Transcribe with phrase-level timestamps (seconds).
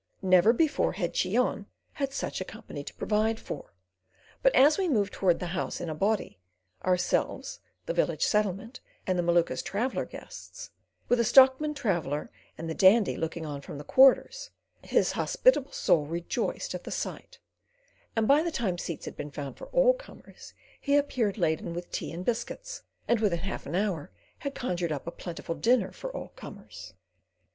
[0.23, 3.75] Never before had Cheon had such a company to provide for;
[4.41, 9.21] but as we moved towards the house in a body—ourselves, the village settlement, and the
[9.21, 10.71] Maluka's traveller guests,
[11.07, 14.49] with a stockman traveller and the Dandy looking on from the quarters,
[14.81, 17.37] his hospitable soul rejoiced at the sight;
[18.15, 21.91] and by the time seats had been found for all comers, he appeared laden with
[21.91, 24.09] tea and biscuits, and within half an hour
[24.39, 26.95] had conjured up a plentiful dinner for all comers.